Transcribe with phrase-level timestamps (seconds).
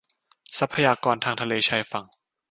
[0.57, 2.05] ทรัพยากรทางทะเลชายฝั่ง